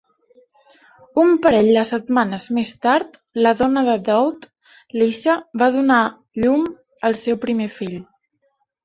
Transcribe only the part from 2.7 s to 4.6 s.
tard, la dona de Dowd,